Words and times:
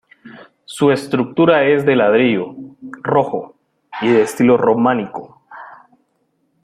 Su 0.65 0.89
estructura 0.91 1.63
es 1.67 1.85
de 1.85 1.95
ladrillo 1.95 2.55
rojo 3.03 3.53
y 4.01 4.07
de 4.07 4.23
estilo 4.23 4.57
románico. 4.57 5.43